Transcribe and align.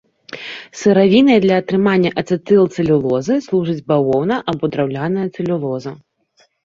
Сыравінай 0.79 1.37
для 1.43 1.55
атрымання 1.63 2.09
ацэтылцэлюлозы 2.21 3.35
служыць 3.49 3.79
бавоўна 3.93 4.35
або 4.55 4.71
драўняная 4.77 5.27
цэлюлоза. 5.35 5.91